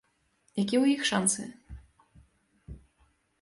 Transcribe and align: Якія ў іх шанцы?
Якія 0.61 0.79
ў 0.81 0.85
іх 0.93 1.01
шанцы? 1.09 1.45